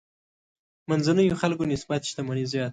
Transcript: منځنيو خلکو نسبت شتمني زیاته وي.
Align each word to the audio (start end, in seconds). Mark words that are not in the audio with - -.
منځنيو 0.89 1.39
خلکو 1.41 1.63
نسبت 1.71 2.01
شتمني 2.09 2.45
زیاته 2.51 2.67
وي. 2.67 2.69